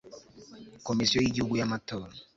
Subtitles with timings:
[0.87, 2.05] komisiyo y'igihugu y'amatora